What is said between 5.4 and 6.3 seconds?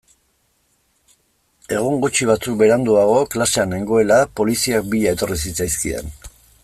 zitzaizkidan.